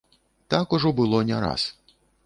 Так 0.47 0.73
ужо 0.79 0.93
было 1.01 1.21
не 1.21 1.39
раз. 1.47 1.75